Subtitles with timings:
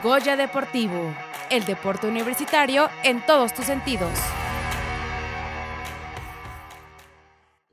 [0.00, 1.12] Goya Deportivo,
[1.50, 4.12] el deporte universitario en todos tus sentidos.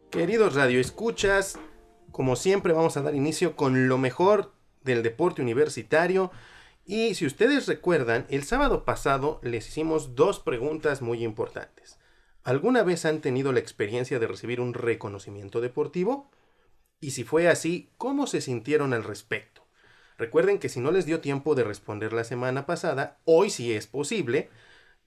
[0.10, 1.60] Queridos radioescuchas,
[2.12, 6.32] como siempre vamos a dar inicio con lo mejor del deporte universitario.
[6.84, 12.00] Y si ustedes recuerdan, el sábado pasado les hicimos dos preguntas muy importantes.
[12.44, 16.32] ¿Alguna vez han tenido la experiencia de recibir un reconocimiento deportivo?
[17.00, 19.55] Y si fue así, ¿cómo se sintieron al respecto?
[20.18, 23.88] Recuerden que si no les dio tiempo de responder la semana pasada, hoy sí es
[23.88, 24.50] posible,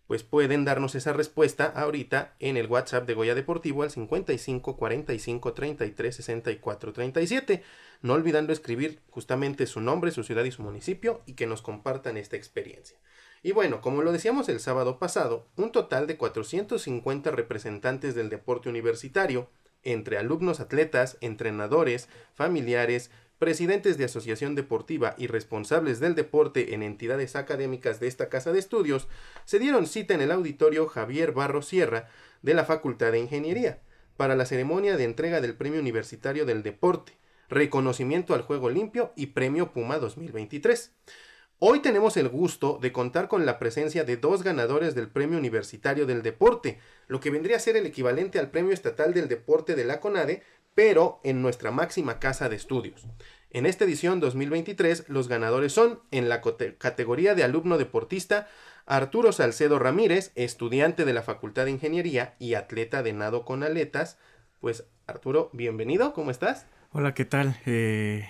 [0.07, 5.53] pues pueden darnos esa respuesta ahorita en el WhatsApp de Goya Deportivo al 55 45
[5.53, 7.63] 33 64 37,
[8.01, 12.17] no olvidando escribir justamente su nombre, su ciudad y su municipio y que nos compartan
[12.17, 12.99] esta experiencia.
[13.43, 18.69] Y bueno, como lo decíamos el sábado pasado, un total de 450 representantes del deporte
[18.69, 19.51] universitario,
[19.85, 27.37] entre alumnos atletas, entrenadores, familiares, presidentes de asociación deportiva y responsables del deporte en entidades
[27.37, 29.09] académicas de esta casa de estudios,
[29.45, 32.09] se dieron cita en el auditorio Javier Barro Sierra
[32.43, 33.81] de la Facultad de Ingeniería
[34.17, 37.17] para la ceremonia de entrega del Premio Universitario del Deporte,
[37.49, 40.93] reconocimiento al Juego Limpio y Premio Puma 2023.
[41.61, 46.07] Hoy tenemos el gusto de contar con la presencia de dos ganadores del Premio Universitario
[46.07, 49.85] del Deporte, lo que vendría a ser el equivalente al Premio Estatal del Deporte de
[49.85, 50.45] la CONADE,
[50.79, 53.05] pero en nuestra máxima casa de estudios.
[53.51, 58.47] En esta edición 2023 los ganadores son, en la categoría de alumno deportista,
[58.87, 64.19] Arturo Salcedo Ramírez, estudiante de la Facultad de Ingeniería y atleta de nado con aletas.
[64.61, 66.67] Pues Arturo, bienvenido, ¿cómo estás?
[66.93, 67.57] Hola, ¿qué tal?
[67.67, 68.29] Eh,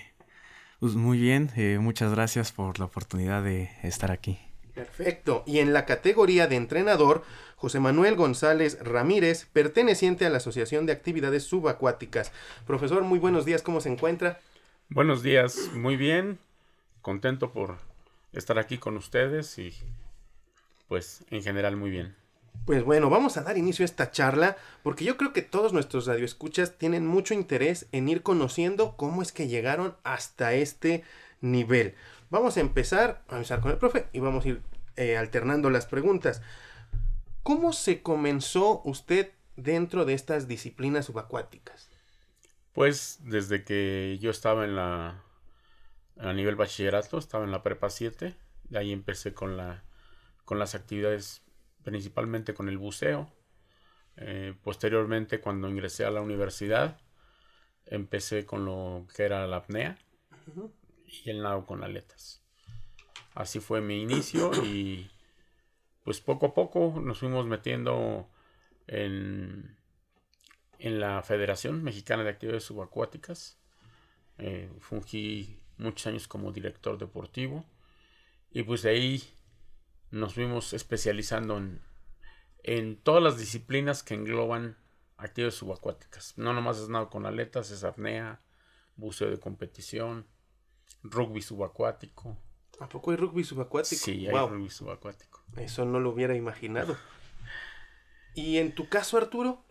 [0.79, 4.39] pues muy bien, eh, muchas gracias por la oportunidad de estar aquí.
[4.79, 5.43] Perfecto.
[5.45, 7.23] Y en la categoría de entrenador,
[7.57, 12.31] José Manuel González Ramírez, perteneciente a la Asociación de Actividades Subacuáticas.
[12.65, 14.39] Profesor, muy buenos días, ¿cómo se encuentra?
[14.87, 16.39] Buenos días, muy bien,
[17.01, 17.75] contento por
[18.31, 19.73] estar aquí con ustedes y
[20.87, 22.15] pues en general muy bien.
[22.65, 26.07] Pues bueno, vamos a dar inicio a esta charla porque yo creo que todos nuestros
[26.07, 31.03] radioescuchas tienen mucho interés en ir conociendo cómo es que llegaron hasta este
[31.41, 31.95] nivel.
[32.29, 34.61] Vamos a empezar, a empezar con el profe y vamos a ir
[34.95, 36.43] eh, alternando las preguntas.
[37.41, 41.89] ¿Cómo se comenzó usted dentro de estas disciplinas subacuáticas?
[42.73, 45.23] Pues desde que yo estaba en la
[46.19, 48.35] a nivel bachillerato, estaba en la prepa 7,
[48.65, 49.83] de ahí empecé con la
[50.45, 51.41] con las actividades
[51.83, 53.31] principalmente con el buceo.
[54.17, 56.99] Eh, posteriormente, cuando ingresé a la universidad,
[57.85, 59.97] empecé con lo que era la apnea
[61.09, 62.41] y el nado con aletas.
[63.35, 65.09] Así fue mi inicio y
[66.03, 68.29] pues poco a poco nos fuimos metiendo
[68.87, 69.77] en,
[70.79, 73.59] en la Federación Mexicana de Actividades Subacuáticas.
[74.37, 77.65] Eh, fungí muchos años como director deportivo
[78.51, 79.23] y pues de ahí
[80.11, 81.81] nos fuimos especializando en,
[82.63, 84.77] en todas las disciplinas que engloban
[85.17, 86.37] actividades subacuáticas.
[86.37, 88.41] No nomás es nado con aletas, es apnea,
[88.95, 90.25] buceo de competición,
[91.03, 92.37] rugby subacuático.
[92.79, 94.01] ¿A poco hay rugby subacuático?
[94.03, 95.43] Sí, hay rugby subacuático.
[95.57, 96.97] Eso no lo hubiera imaginado.
[98.35, 99.63] ¿Y en tu caso, Arturo?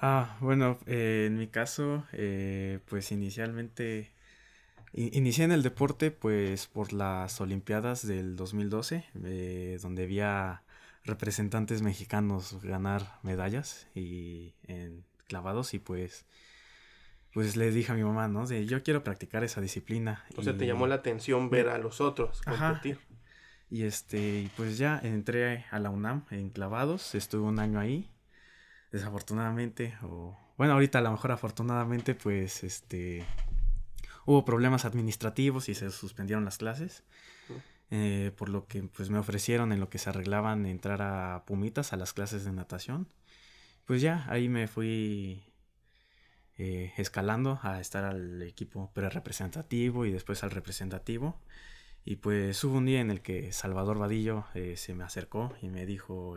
[0.00, 4.12] Ah, bueno, eh, en mi caso, eh, pues inicialmente
[4.92, 10.62] Inicié en el deporte pues por las Olimpiadas del 2012, eh, donde había
[11.04, 16.24] representantes mexicanos ganar medallas y en clavados y pues
[17.32, 18.46] pues le dije a mi mamá, ¿no?
[18.46, 20.24] De yo quiero practicar esa disciplina.
[20.36, 22.98] O sea, te llamó la atención ver a los otros competir.
[23.70, 28.10] Y este, y pues ya entré a la UNAM en clavados, estuve un año ahí.
[28.90, 33.26] Desafortunadamente, o bueno, ahorita a lo mejor afortunadamente, pues este
[34.24, 37.04] hubo problemas administrativos y se suspendieron las clases.
[37.90, 41.94] Eh, por lo que pues me ofrecieron en lo que se arreglaban entrar a Pumitas
[41.94, 43.08] a las clases de natación.
[43.86, 45.42] Pues ya, ahí me fui
[46.58, 51.40] eh, escalando a estar al equipo pre-representativo y después al representativo.
[52.04, 55.68] Y pues hubo un día en el que Salvador Vadillo eh, se me acercó y
[55.68, 56.36] me dijo,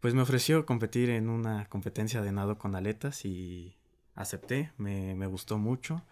[0.00, 3.76] pues me ofreció competir en una competencia de nado con aletas y
[4.14, 6.02] acepté, me, me gustó mucho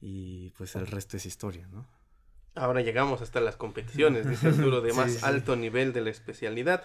[0.00, 1.86] y pues el resto es historia, ¿no?
[2.54, 6.84] Ahora llegamos hasta las competiciones, dice Arturo, de más alto nivel de la especialidad.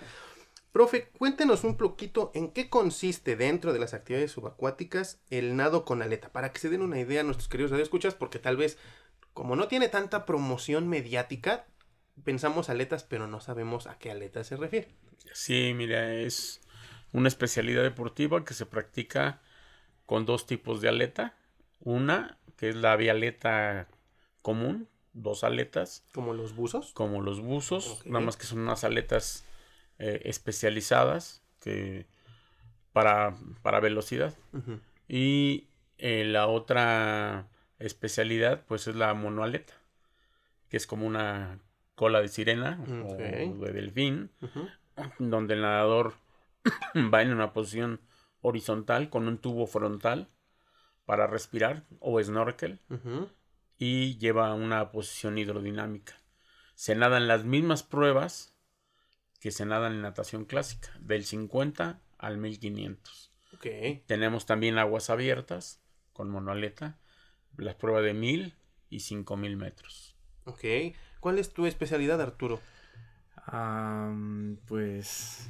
[0.71, 6.01] Profe, cuéntenos un poquito en qué consiste dentro de las actividades subacuáticas el nado con
[6.01, 8.77] aleta, para que se den una idea a nuestros queridos radioescuchas, porque tal vez,
[9.33, 11.65] como no tiene tanta promoción mediática,
[12.23, 14.89] pensamos aletas, pero no sabemos a qué aleta se refiere.
[15.33, 16.61] Sí, mira, es
[17.13, 19.41] una especialidad deportiva que se practica
[20.05, 21.35] con dos tipos de aleta.
[21.79, 23.87] Una que es la vialeta
[24.41, 26.03] común, dos aletas.
[26.13, 26.93] ¿Como los buzos?
[26.93, 29.45] Como los buzos, nada más que son unas aletas
[29.99, 32.07] eh, especializadas que
[32.93, 34.33] para, para velocidad.
[35.07, 35.67] Y
[35.97, 37.47] eh, la otra
[37.79, 39.73] especialidad, pues es la monoaleta,
[40.69, 41.59] que es como una
[41.95, 44.31] cola de sirena o de delfín,
[45.17, 46.13] donde el nadador
[47.13, 47.99] va en una posición
[48.41, 50.29] horizontal con un tubo frontal
[51.05, 52.79] para respirar o snorkel
[53.77, 56.13] y lleva una posición hidrodinámica.
[56.75, 58.48] Se nadan las mismas pruebas
[59.39, 63.31] que se nadan en natación clásica, del 50 al 1500.
[63.55, 63.65] Ok.
[64.05, 65.81] Tenemos también aguas abiertas
[66.13, 66.99] con monoaleta,
[67.57, 68.55] las pruebas de 1000
[68.89, 70.15] y 5000 metros.
[70.45, 70.63] Ok.
[71.19, 72.59] ¿Cuál es tu especialidad, Arturo?
[74.67, 75.49] Pues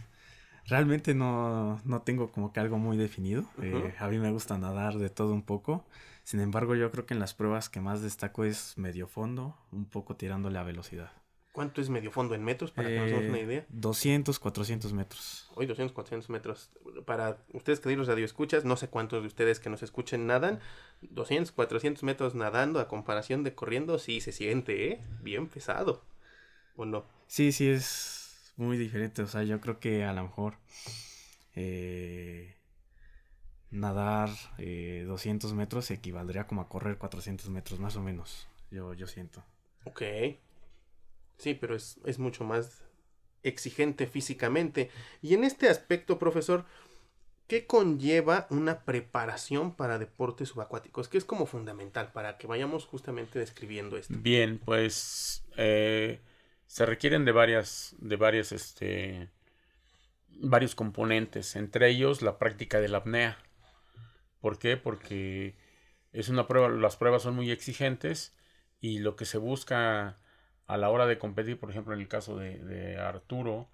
[0.66, 3.50] realmente no, no tengo como que algo muy definido.
[3.62, 5.86] Eh, a mí me gusta nadar de todo un poco.
[6.24, 9.86] Sin embargo, yo creo que en las pruebas que más destaco es medio fondo, un
[9.86, 11.12] poco tirándole a velocidad.
[11.52, 12.72] ¿Cuánto es medio fondo en metros?
[12.72, 13.66] Para que nos demos Eh, una idea.
[13.70, 15.50] 200, 400 metros.
[15.56, 16.70] Hoy 200, 400 metros.
[17.06, 20.60] Para ustedes que los radioescuchas, no sé cuántos de ustedes que nos escuchen nadan.
[21.02, 25.02] 200, 400 metros nadando a comparación de corriendo, sí se siente, ¿eh?
[25.22, 26.04] Bien pesado.
[26.76, 27.06] ¿O no?
[27.28, 29.22] Sí, sí, es muy diferente.
[29.24, 30.56] O sea, yo creo que a lo mejor
[31.56, 32.56] eh,
[33.72, 34.30] nadar
[34.60, 38.48] eh, 200 metros equivaldría como a correr 400 metros, más o menos.
[38.72, 39.44] Yo, yo siento.
[39.86, 40.04] Ok.
[41.40, 42.84] Sí, pero es, es mucho más
[43.44, 44.92] exigente físicamente.
[45.22, 46.66] Y en este aspecto, profesor,
[47.48, 51.08] ¿qué conlleva una preparación para deportes subacuáticos?
[51.08, 54.14] Que es como fundamental para que vayamos justamente describiendo esto.
[54.18, 56.20] Bien, pues eh,
[56.68, 59.30] se requieren de varias, de varias, este,
[60.28, 63.38] varios componentes, entre ellos la práctica de la apnea.
[64.42, 64.78] ¿Por qué?
[64.78, 65.56] Porque
[66.12, 68.36] es una prueba, las pruebas son muy exigentes
[68.80, 70.20] y lo que se busca
[70.70, 73.68] a la hora de competir, por ejemplo, en el caso de, de Arturo,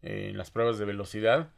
[0.00, 1.50] eh, en las pruebas de velocidad,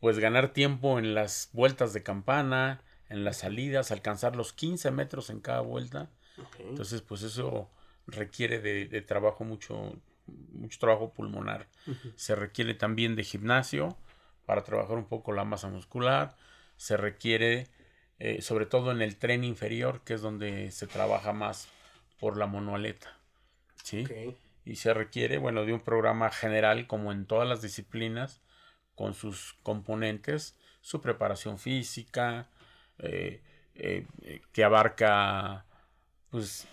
[0.00, 5.30] pues ganar tiempo en las vueltas de campana, en las salidas, alcanzar los 15 metros
[5.30, 6.10] en cada vuelta.
[6.58, 7.70] Entonces, pues eso
[8.06, 9.94] requiere de, de trabajo mucho,
[10.52, 11.66] mucho trabajo pulmonar.
[12.16, 13.96] Se requiere también de gimnasio
[14.44, 16.36] para trabajar un poco la masa muscular.
[16.76, 17.68] Se requiere,
[18.18, 21.68] eh, sobre todo en el tren inferior, que es donde se trabaja más
[22.20, 23.15] por la monoaleta.
[23.86, 24.04] ¿Sí?
[24.64, 28.42] Y se requiere, bueno, de un programa general como en todas las disciplinas,
[28.96, 32.48] con sus componentes, su preparación física,
[32.98, 33.42] eh,
[33.76, 35.66] eh, eh, que abarca,
[36.30, 36.66] pues,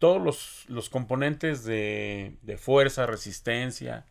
[0.00, 4.04] todos los, los componentes de, de fuerza, resistencia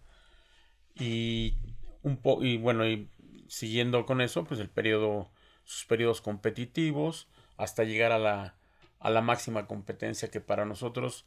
[0.95, 1.55] y
[2.03, 3.09] un po y bueno, y
[3.49, 5.29] siguiendo con eso, pues el periodo,
[5.65, 8.55] sus periodos competitivos, hasta llegar a la,
[8.99, 11.25] a la máxima competencia que para nosotros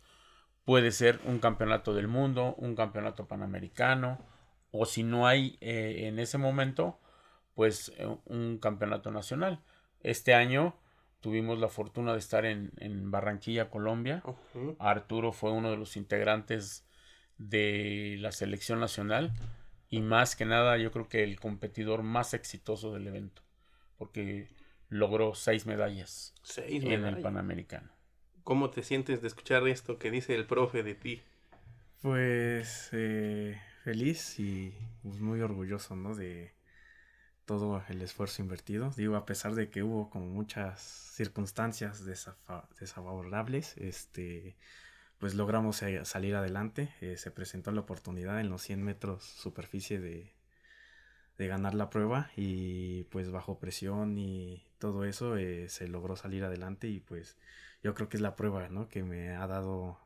[0.69, 4.19] puede ser un campeonato del mundo, un campeonato panamericano,
[4.71, 7.01] o si no hay eh, en ese momento,
[7.55, 9.63] pues eh, un campeonato nacional.
[10.01, 10.79] Este año
[11.21, 14.23] tuvimos la fortuna de estar en, en Barranquilla, Colombia.
[14.79, 16.87] Arturo fue uno de los integrantes
[17.39, 19.33] de la selección nacional
[19.89, 23.41] y más que nada yo creo que el competidor más exitoso del evento,
[23.97, 24.51] porque
[24.91, 27.23] logró seis medallas Seis en el.
[27.23, 27.98] Panamericano.
[28.49, 31.21] ¿Cómo te sientes de escuchar esto que dice el profe de ti?
[32.01, 36.15] Pues eh, feliz y pues, muy orgulloso, ¿no?
[36.15, 36.55] De
[37.45, 38.91] todo el esfuerzo invertido.
[38.97, 44.57] Digo, a pesar de que hubo como muchas circunstancias desfavorables, este,
[45.19, 46.89] pues logramos eh, salir adelante.
[47.03, 50.33] Eh, se presentó la oportunidad en los 100 metros superficie de,
[51.37, 56.99] ganar la prueba y pues bajo presión y todo eso se logró salir adelante y
[56.99, 57.37] pues
[57.83, 58.89] yo creo que es la prueba, ¿no?
[58.89, 59.99] Que me ha dado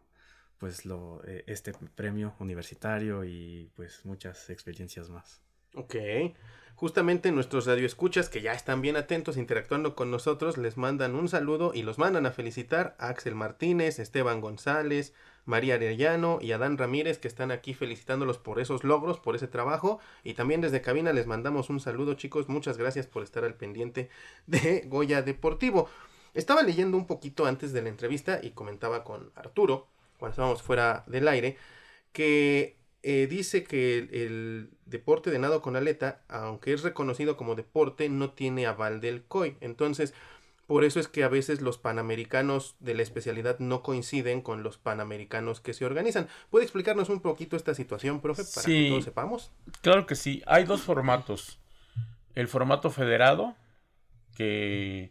[0.59, 5.41] pues lo, eh, este premio universitario y pues muchas experiencias más.
[5.75, 5.97] Ok.
[6.75, 11.73] Justamente nuestros radioescuchas que ya están bien atentos interactuando con nosotros les mandan un saludo
[11.75, 15.15] y los mandan a felicitar a Axel Martínez, Esteban González,
[15.45, 20.01] María Arellano y Adán Ramírez que están aquí felicitándolos por esos logros, por ese trabajo
[20.25, 24.11] y también desde cabina les mandamos un saludo chicos, muchas gracias por estar al pendiente
[24.47, 25.89] de Goya Deportivo.
[26.35, 29.87] Estaba leyendo un poquito antes de la entrevista y comentaba con Arturo
[30.19, 31.57] cuando estábamos fuera del aire
[32.13, 37.55] que eh, dice que el, el deporte de nado con aleta, aunque es reconocido como
[37.55, 39.57] deporte, no tiene aval del COI.
[39.61, 40.15] Entonces,
[40.67, 44.79] por eso es que a veces los panamericanos de la especialidad no coinciden con los
[44.79, 46.29] panamericanos que se organizan.
[46.51, 48.85] ¿Puede explicarnos un poquito esta situación, profe, para Sí.
[48.85, 49.51] que todos sepamos?
[49.83, 50.43] Claro que sí.
[50.47, 51.59] Hay dos formatos.
[52.35, 53.57] El formato federado,
[54.37, 55.11] que,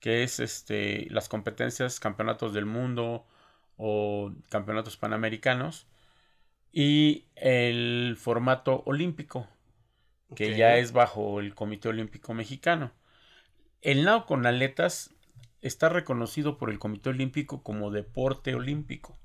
[0.00, 3.26] que es este las competencias, campeonatos del mundo,
[3.82, 5.86] o campeonatos panamericanos
[6.70, 9.48] y el formato olímpico,
[10.36, 12.92] que ya es bajo el Comité Olímpico Mexicano.
[13.80, 15.14] El nado con aletas
[15.62, 19.18] está reconocido por el Comité Olímpico como deporte olímpico.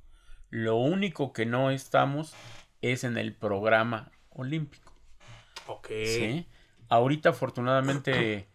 [0.49, 2.33] Lo único que no estamos
[2.81, 4.93] es en el programa olímpico.
[5.67, 5.87] Ok.
[6.05, 6.47] ¿sí?
[6.87, 8.47] Ahorita afortunadamente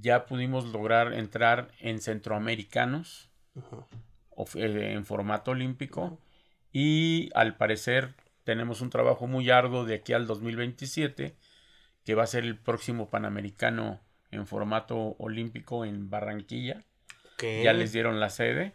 [0.00, 3.30] ya pudimos lograr entrar en centroamericanos
[4.54, 6.18] eh, en formato olímpico
[6.72, 11.36] y al parecer tenemos un trabajo muy arduo de aquí al 2027
[12.04, 16.82] que va a ser el próximo panamericano en formato olímpico en Barranquilla.
[17.40, 18.72] Ya les dieron la sede.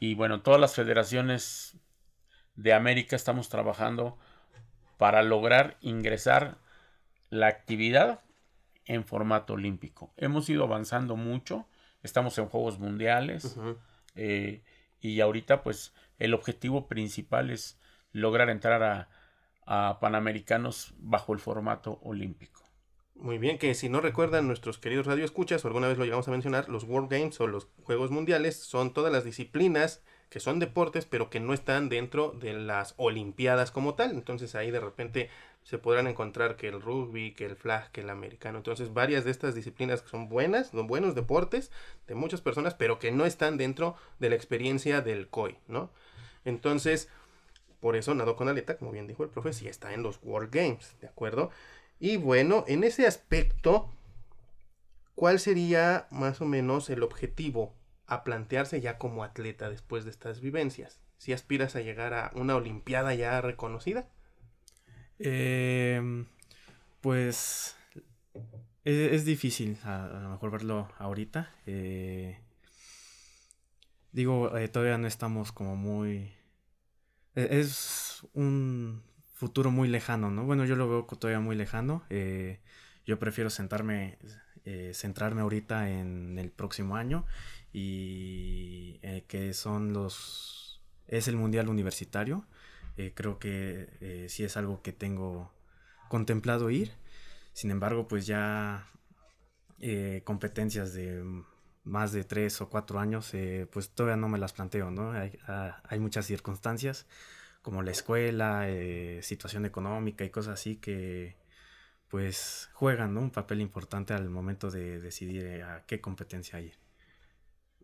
[0.00, 1.76] Y bueno todas las federaciones
[2.56, 4.18] de América estamos trabajando
[4.98, 6.58] para lograr ingresar
[7.30, 8.20] la actividad
[8.86, 11.66] en formato olímpico hemos ido avanzando mucho
[12.02, 13.56] estamos en Juegos Mundiales
[14.14, 14.62] eh,
[15.00, 17.78] y ahorita pues el objetivo principal es
[18.12, 19.08] lograr entrar a,
[19.66, 22.62] a Panamericanos bajo el formato olímpico.
[23.14, 26.32] Muy bien, que si no recuerdan nuestros queridos radioescuchas, o alguna vez lo llegamos a
[26.32, 31.04] mencionar, los World Games o los Juegos Mundiales son todas las disciplinas que son deportes,
[31.04, 34.12] pero que no están dentro de las Olimpiadas como tal.
[34.12, 35.28] Entonces ahí de repente
[35.62, 38.58] se podrán encontrar que el rugby, que el flag, que el americano.
[38.58, 41.70] Entonces varias de estas disciplinas que son buenas, son buenos deportes
[42.06, 45.90] de muchas personas, pero que no están dentro de la experiencia del COI, ¿no?
[46.44, 47.08] Entonces,
[47.80, 50.52] por eso nado con aleta, como bien dijo el profe, sí está en los World
[50.52, 51.50] Games, ¿de acuerdo?
[52.00, 53.88] Y bueno, en ese aspecto,
[55.14, 57.74] ¿cuál sería más o menos el objetivo
[58.06, 61.00] a plantearse ya como atleta después de estas vivencias?
[61.18, 64.08] Si aspiras a llegar a una Olimpiada ya reconocida?
[65.22, 66.26] Em,
[67.02, 67.76] pues
[68.84, 71.50] es, es difícil a, lo mejor verlo ahorita.
[71.66, 72.38] eh,
[74.12, 76.32] digo, eh, todavía no estamos como muy...
[77.34, 79.02] e- Es un
[79.34, 80.44] futuro muy lejano, ¿no?
[80.44, 82.04] Bueno, yo lo veo todavía muy lejano.
[82.10, 82.60] eh,
[83.06, 84.18] yo prefiero sentarme,
[84.64, 87.26] eh, centrarme ahorita en el próximo año
[87.72, 90.80] y eh, que son los...
[91.08, 92.46] Es el Mundial Universitario.
[92.96, 95.52] Eh, creo que eh, sí es algo que tengo
[96.08, 96.92] contemplado ir.
[97.52, 98.86] Sin embargo, pues ya
[99.80, 101.24] eh, competencias de
[101.84, 105.12] más de tres o cuatro años, eh, pues todavía no me las planteo, ¿no?
[105.12, 107.06] Hay, ah, hay muchas circunstancias,
[107.62, 111.36] como la escuela, eh, situación económica y cosas así que
[112.08, 113.20] pues juegan, ¿no?
[113.20, 116.74] Un papel importante al momento de decidir eh, a qué competencia ir.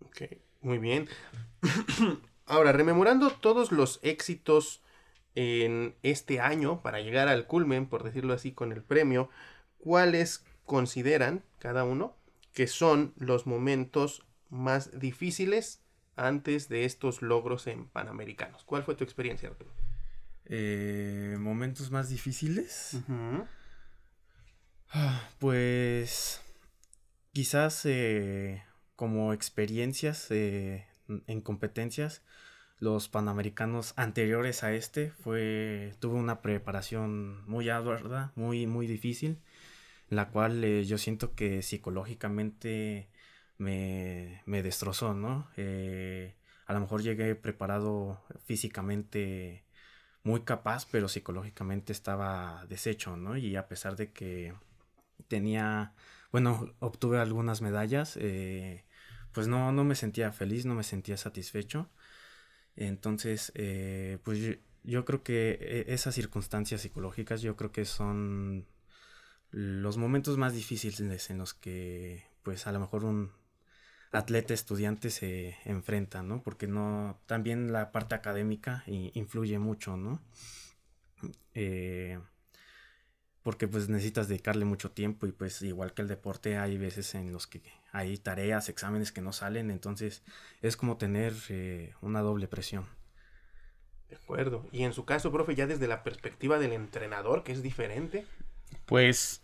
[0.03, 0.23] Ok,
[0.61, 1.09] muy bien.
[2.47, 4.83] Ahora, rememorando todos los éxitos
[5.39, 9.31] en este año para llegar al culmen, por decirlo así, con el premio,
[9.79, 12.17] ¿cuáles consideran cada uno
[12.55, 15.81] que son los momentos más difíciles
[16.17, 18.65] antes de estos logros en Panamericanos?
[18.65, 19.71] ¿Cuál fue tu experiencia, Arturo?
[20.47, 22.99] Eh, momentos más difíciles.
[24.91, 26.41] Ah, Pues
[27.33, 28.65] quizás eh,
[28.97, 30.89] como experiencias eh,
[31.29, 32.23] en competencias,
[32.81, 39.39] los panamericanos anteriores a este fue tuve una preparación muy ardua, muy muy difícil,
[40.11, 43.11] la cual eh, yo siento que psicológicamente
[43.59, 45.49] me, me destrozó, ¿no?
[45.57, 49.65] Eh, a lo mejor llegué preparado físicamente
[50.23, 53.37] muy capaz, pero psicológicamente estaba deshecho, ¿no?
[53.37, 54.55] Y a pesar de que
[55.29, 55.95] tenía,
[56.33, 58.85] bueno, obtuve algunas medallas, eh,
[59.33, 61.91] pues no, no me sentía feliz, no me sentía satisfecho.
[62.79, 64.41] Entonces, eh, pues
[64.85, 65.53] yo, creo que
[65.89, 68.67] e- esas circunstancias psicológicas, yo creo que son
[69.51, 73.33] los momentos más difíciles en los que, pues a lo mejor un
[74.13, 76.43] atleta estudiante se enfrenta, ¿no?
[76.43, 80.23] Porque no, también la parte académica i- influye mucho, ¿no?
[81.55, 82.19] Eh,
[83.43, 87.33] porque pues necesitas dedicarle mucho tiempo y pues igual que el deporte hay veces en
[87.33, 90.23] los que hay tareas, exámenes que no salen, entonces
[90.61, 92.87] es como tener eh, una doble presión.
[94.11, 94.67] De acuerdo.
[94.73, 98.25] Y en su caso, profe, ya desde la perspectiva del entrenador, que es diferente.
[98.87, 99.43] Pues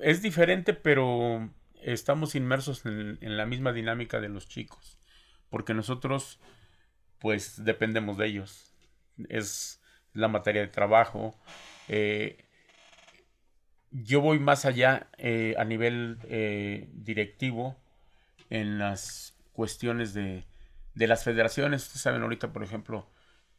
[0.00, 1.50] es diferente, pero
[1.82, 4.98] estamos inmersos en, en la misma dinámica de los chicos,
[5.50, 6.40] porque nosotros
[7.24, 8.74] pues dependemos de ellos.
[9.30, 9.80] Es
[10.12, 11.34] la materia de trabajo.
[11.88, 12.44] Eh,
[13.90, 17.76] yo voy más allá eh, a nivel eh, directivo
[18.50, 20.44] en las cuestiones de,
[20.94, 21.82] de las federaciones.
[21.82, 23.08] Ustedes saben ahorita, por ejemplo,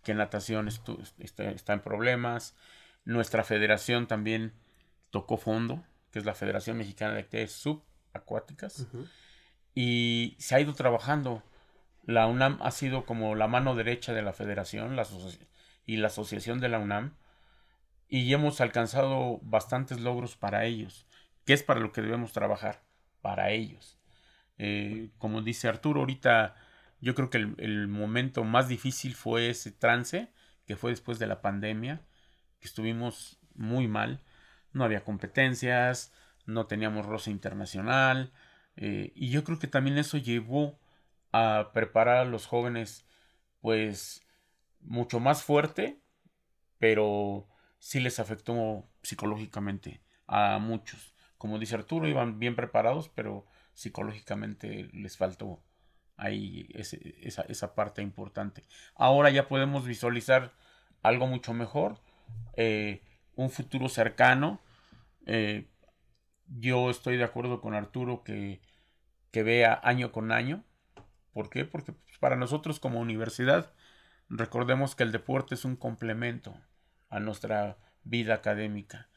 [0.03, 2.55] que natación estu- está, está en problemas.
[3.05, 4.53] Nuestra federación también
[5.09, 8.87] tocó fondo, que es la Federación Mexicana de Actividades Subacuáticas.
[9.73, 11.43] Y se ha ido trabajando
[12.03, 15.07] la UNAM ha sido como la mano derecha de la federación la
[15.87, 17.15] y la asociación de la UNAM
[18.07, 21.07] y hemos alcanzado bastantes logros para ellos,
[21.45, 22.83] que es para lo que debemos trabajar,
[23.21, 23.99] para ellos.
[24.57, 26.55] Eh, como dice Arturo, ahorita
[27.01, 30.31] yo creo que el, momento más difícil fue ese trance,
[30.65, 32.01] que fue después de la pandemia,
[32.59, 34.23] que estuvimos muy mal,
[34.71, 36.13] no había competencias,
[36.45, 38.31] no teníamos rosa internacional,
[38.75, 40.79] eh, y yo creo que también eso llevó
[41.31, 43.05] a preparar a los jóvenes
[43.61, 44.25] pues
[44.81, 45.99] mucho más fuerte,
[46.79, 47.47] pero
[47.85, 51.13] sí les afectó psicológicamente a muchos.
[51.37, 55.61] Como dice Arturo, iban bien preparados, pero psicológicamente les faltó
[56.17, 58.63] ahí esa, esa, parte importante.
[58.95, 60.51] Ahora ya podemos visualizar
[61.03, 61.99] algo mucho mejor,
[62.55, 63.03] eh,
[63.35, 64.59] un futuro cercano.
[65.27, 65.69] Eh,
[66.47, 68.61] yo estoy de acuerdo con Arturo que,
[69.29, 70.63] que vea año con año
[71.35, 71.65] ¿Por qué?
[71.65, 73.73] Porque pues, para nosotros como universidad,
[74.29, 76.55] recordemos que el deporte es un complemento
[77.15, 79.07] a nuestra vida académica.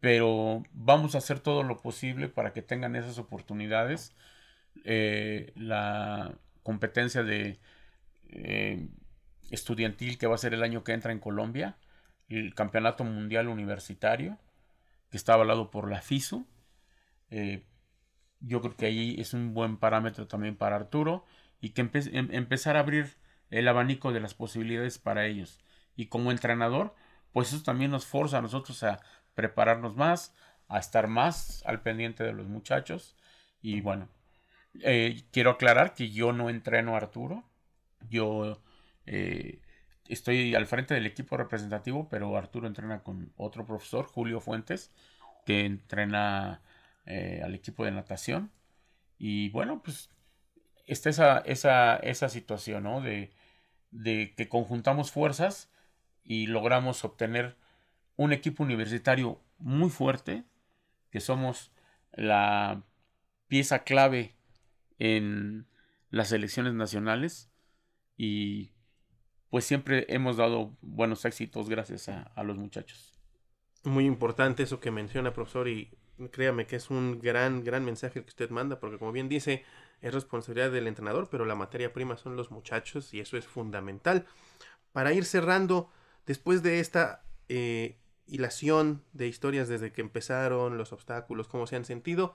[0.00, 4.16] Pero vamos a hacer todo lo posible para que tengan esas oportunidades.
[4.84, 7.60] Eh, la competencia de
[8.30, 8.88] eh,
[9.50, 11.76] estudiantil que va a ser el año que entra en Colombia,
[12.28, 14.38] el Campeonato Mundial Universitario,
[15.10, 16.46] que está avalado por la FISU,
[17.30, 17.64] eh,
[18.40, 21.24] yo creo que ahí es un buen parámetro también para Arturo
[21.60, 23.16] y que em, empezar a abrir
[23.50, 25.60] el abanico de las posibilidades para ellos.
[25.96, 26.94] Y como entrenador,
[27.32, 29.00] pues eso también nos forza a nosotros a
[29.34, 30.34] prepararnos más,
[30.68, 33.16] a estar más al pendiente de los muchachos.
[33.60, 34.08] Y bueno,
[34.80, 37.44] eh, quiero aclarar que yo no entreno a Arturo.
[38.10, 38.60] Yo
[39.06, 39.60] eh,
[40.08, 44.92] estoy al frente del equipo representativo, pero Arturo entrena con otro profesor, Julio Fuentes,
[45.46, 46.62] que entrena
[47.06, 48.50] eh, al equipo de natación.
[49.18, 50.10] Y bueno, pues
[50.86, 53.00] está esa, esa, esa situación, ¿no?
[53.00, 53.30] De,
[53.90, 55.71] de que conjuntamos fuerzas
[56.24, 57.56] y logramos obtener
[58.16, 60.44] un equipo universitario muy fuerte,
[61.10, 61.72] que somos
[62.12, 62.82] la
[63.48, 64.34] pieza clave
[64.98, 65.66] en
[66.10, 67.50] las elecciones nacionales
[68.16, 68.72] y
[69.50, 73.12] pues siempre hemos dado buenos éxitos gracias a, a los muchachos.
[73.84, 75.90] Muy importante eso que menciona, profesor, y
[76.30, 79.64] créame que es un gran, gran mensaje que usted manda, porque como bien dice,
[80.00, 84.26] es responsabilidad del entrenador, pero la materia prima son los muchachos y eso es fundamental.
[84.92, 85.90] Para ir cerrando,
[86.26, 91.84] después de esta eh, hilación de historias desde que empezaron, los obstáculos, cómo se han
[91.84, 92.34] sentido,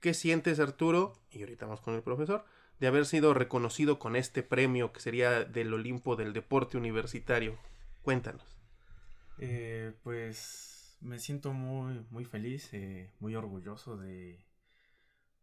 [0.00, 1.14] ¿qué sientes Arturo?
[1.30, 2.44] Y ahorita vamos con el profesor,
[2.78, 7.58] de haber sido reconocido con este premio que sería del Olimpo del Deporte Universitario.
[8.02, 8.58] Cuéntanos.
[9.38, 14.44] Eh, pues me siento muy, muy feliz, eh, muy orgulloso de,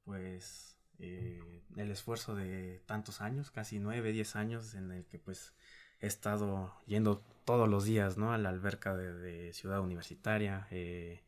[0.04, 5.54] pues, eh, el esfuerzo de tantos años, casi nueve, diez años, en el que, pues,
[6.02, 8.34] he estado yendo todos los días, ¿no?
[8.34, 11.22] A la alberca de, Ciudad Universitaria, eh,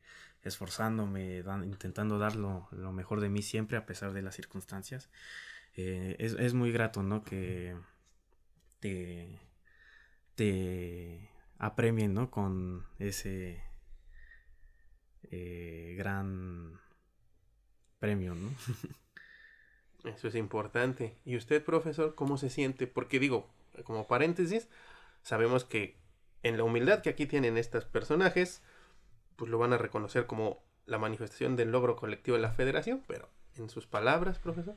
[0.43, 5.09] esforzándome, intentando dar lo, mejor de mí siempre, a pesar de las circunstancias.
[5.75, 7.23] Es, es, muy grato, ¿no?
[7.23, 7.75] Que
[8.81, 9.39] te,
[10.35, 12.29] te apremien, ¿no?
[12.31, 13.61] Con ese
[15.31, 16.79] eh, gran
[17.99, 18.49] premio, ¿no?
[20.09, 21.17] Eso es importante.
[21.25, 22.87] ¿Y usted, profesor, cómo se siente?
[22.87, 23.49] Porque digo,
[23.83, 24.69] como paréntesis,
[25.23, 25.97] sabemos que
[26.43, 28.61] en la humildad que aquí tienen estos personajes,
[29.35, 33.29] pues lo van a reconocer como la manifestación del logro colectivo de la federación, pero
[33.55, 34.75] en sus palabras, profesor.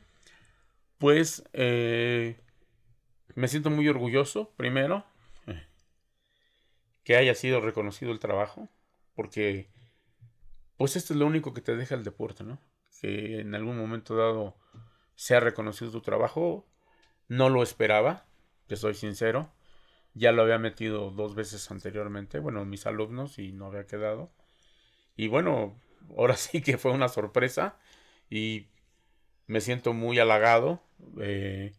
[0.98, 2.36] Pues eh,
[3.34, 5.04] me siento muy orgulloso, primero,
[7.04, 8.68] que haya sido reconocido el trabajo,
[9.14, 9.68] porque
[10.76, 12.58] pues esto es lo único que te deja el deporte, ¿no?
[13.00, 14.56] Que en algún momento dado
[15.16, 16.66] se ha reconocido tu trabajo.
[17.28, 18.26] No lo esperaba,
[18.76, 19.52] soy sincero.
[20.14, 24.32] Ya lo había metido dos veces anteriormente, bueno, mis alumnos y no había quedado.
[25.16, 25.80] Y bueno,
[26.16, 27.78] ahora sí que fue una sorpresa
[28.30, 28.68] y
[29.46, 30.82] me siento muy halagado,
[31.20, 31.72] eh,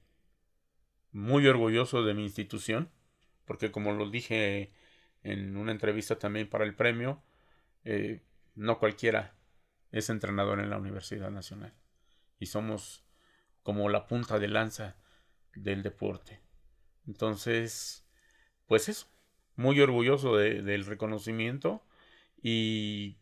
[1.12, 2.90] muy orgulloso de mi institución,
[3.46, 4.72] porque como lo dije
[5.24, 7.24] en una entrevista también para el premio,
[7.86, 8.22] eh,
[8.56, 9.36] no cualquiera
[9.92, 11.74] es entrenador en la Universidad Nacional.
[12.40, 13.06] Y somos
[13.62, 14.98] como la punta de lanza
[15.56, 16.43] del deporte.
[17.08, 18.06] Entonces,
[18.68, 19.08] pues eso,
[19.56, 21.84] muy orgulloso del reconocimiento
[22.42, 23.18] y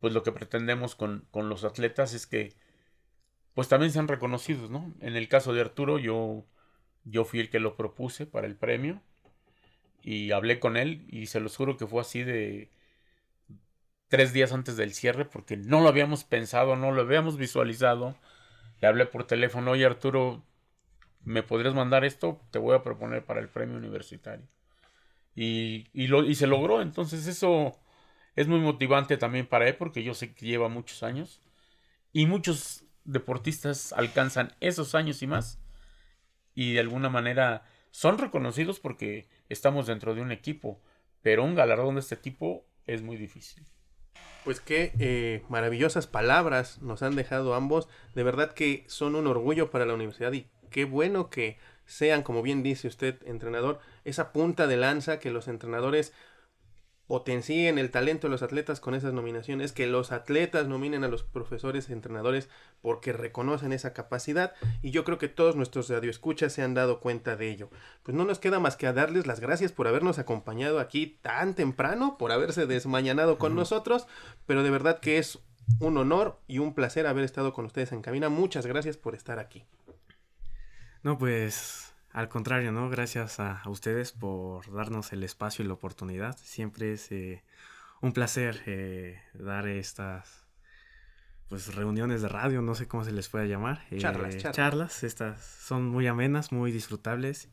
[0.00, 2.54] pues lo que pretendemos con, con, los atletas es que
[3.54, 4.94] pues también sean reconocidos, ¿no?
[5.00, 6.46] En el caso de Arturo yo,
[7.04, 9.02] yo fui el que lo propuse para el premio
[10.02, 12.70] y hablé con él y se los juro que fue así de
[14.08, 18.16] tres días antes del cierre porque no lo habíamos pensado, no lo habíamos visualizado.
[18.80, 20.42] Le hablé por teléfono, oye Arturo,
[21.24, 22.40] ¿me podrías mandar esto?
[22.50, 24.46] Te voy a proponer para el premio universitario.
[25.34, 27.78] Y, y, se logró, entonces eso
[28.36, 31.40] es muy motivante también para él porque yo sé que lleva muchos años
[32.12, 35.60] y muchos deportistas alcanzan esos años y más
[36.54, 40.80] y de alguna manera son reconocidos porque estamos dentro de un equipo,
[41.22, 43.64] pero un galardón de este tipo es muy difícil.
[44.44, 47.88] Pues qué eh, maravillosas palabras nos han dejado ambos.
[48.14, 50.32] De verdad que son un orgullo para la universidad
[50.70, 55.48] qué bueno que sean, como bien dice usted, entrenador, esa punta de lanza que los
[55.48, 56.12] entrenadores
[57.10, 61.24] potencien el talento de los atletas con esas nominaciones, que los atletas nominen a los
[61.24, 62.48] profesores entrenadores
[62.82, 67.34] porque reconocen esa capacidad y yo creo que todos nuestros radioescuchas se han dado cuenta
[67.34, 67.68] de ello.
[68.04, 71.56] Pues no nos queda más que a darles las gracias por habernos acompañado aquí tan
[71.56, 74.06] temprano, por haberse desmañanado con nosotros,
[74.46, 75.40] pero de verdad que es
[75.80, 78.28] un honor y un placer haber estado con ustedes en cabina.
[78.28, 79.64] Muchas gracias por estar aquí.
[81.02, 82.90] No, pues al contrario, ¿no?
[82.90, 86.36] Gracias a, ustedes por darnos el espacio y la oportunidad.
[86.38, 87.42] Siempre es eh,
[88.00, 90.46] un placer eh, dar estas
[91.48, 93.84] pues reuniones de radio, no sé cómo se les pueda llamar.
[93.90, 94.56] Eh, charlas, charlas.
[94.56, 95.02] charlas.
[95.04, 97.48] Estas son muy amenas, muy disfrutables.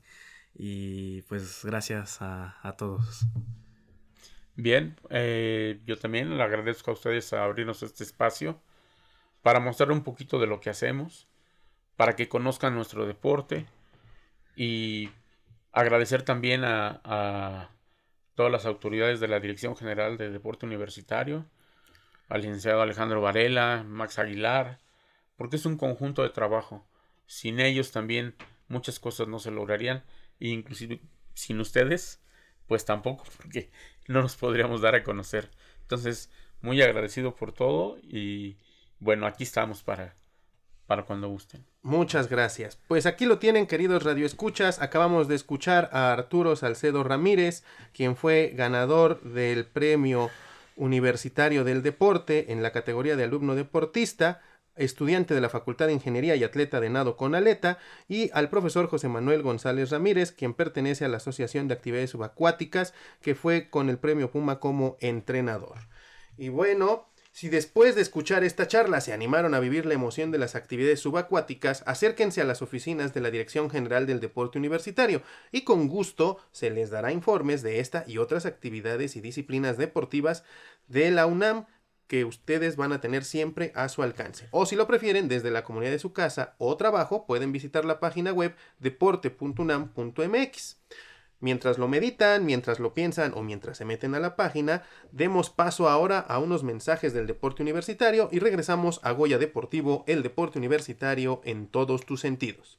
[0.54, 3.26] Y pues gracias a, a todos.
[4.56, 4.96] Bien,
[5.86, 8.60] yo también le agradezco a ustedes a abrirnos este espacio
[9.44, 11.28] para mostrar un poquito de lo que hacemos,
[11.98, 13.66] para que conozcan nuestro deporte
[14.56, 15.10] y
[15.74, 17.72] agradecer también a,
[18.36, 21.46] todas las autoridades de la Dirección General de Deporte Universitario,
[22.30, 24.80] al licenciado Alejandro Varela, Max Aguilar,
[25.38, 26.86] porque es un conjunto de trabajo.
[27.26, 28.36] Sin ellos también
[28.68, 30.04] muchas cosas no se lograrían,
[30.40, 31.02] e inclusive
[31.34, 32.22] sin ustedes,
[32.68, 33.72] pues tampoco, porque
[34.08, 35.50] no nos podríamos dar a conocer.
[35.82, 36.32] Entonces,
[36.62, 38.58] muy agradecido por todo y
[39.00, 40.16] bueno, aquí estamos para
[40.88, 41.67] para cuando gusten.
[41.88, 42.78] Muchas gracias.
[42.90, 44.82] Pues aquí lo tienen, queridos radioescuchas.
[44.82, 50.30] Acabamos de escuchar a Arturo Salcedo Ramírez, quien fue ganador del premio
[50.76, 54.42] universitario del deporte en la categoría de alumno deportista,
[54.76, 57.78] estudiante de la Facultad de Ingeniería y atleta de nado con aleta,
[58.10, 62.94] y al profesor José Manuel González Ramírez, quien pertenece a la Asociación de Actividades Subacuáticas,
[63.22, 65.78] que fue con el premio Puma como entrenador.
[66.38, 70.40] Y bueno, si después de escuchar esta charla se animaron a vivir la emoción de
[70.40, 75.22] las actividades subacuáticas, acérquense a las oficinas de la Dirección General del Deporte Universitario
[75.52, 80.46] y con gusto se les dará informes de esta y otras actividades y disciplinas deportivas
[80.88, 81.68] de la UNAM
[82.08, 84.48] que ustedes van a tener siempre a su alcance.
[84.50, 88.00] O si lo prefieren, desde la comunidad de su casa o trabajo, pueden visitar la
[88.00, 90.78] página web deporte.unam.mx.
[91.40, 95.88] Mientras lo meditan, mientras lo piensan o mientras se meten a la página, demos paso
[95.88, 101.42] ahora a unos mensajes del deporte universitario y regresamos a Goya Deportivo, el deporte universitario
[101.44, 102.76] en todos tus sentidos.